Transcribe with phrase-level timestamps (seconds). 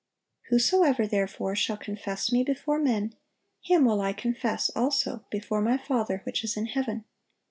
[0.49, 3.13] "Whosoever therefore shall confess Me before men,
[3.61, 7.05] him will I confess also before My Father which is in heaven.